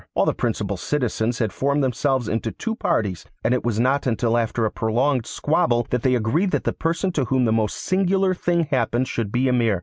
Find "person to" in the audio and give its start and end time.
6.73-7.25